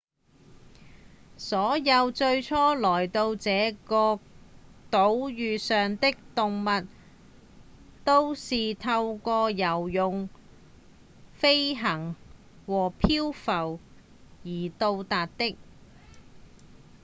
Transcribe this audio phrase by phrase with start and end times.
[1.37, 3.51] 所有最初來到這
[3.85, 4.19] 個
[4.89, 6.87] 島嶼上的動物
[8.03, 10.27] 都是透過游泳、
[11.33, 12.15] 飛行
[12.65, 13.79] 或漂浮
[14.43, 15.55] 而到達的